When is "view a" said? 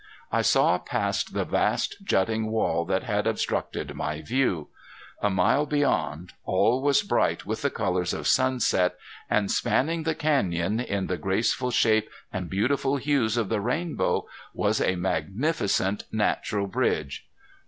4.23-5.29